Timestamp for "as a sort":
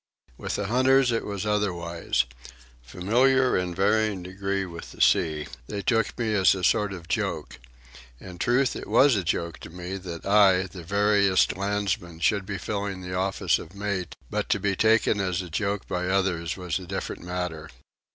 6.33-6.91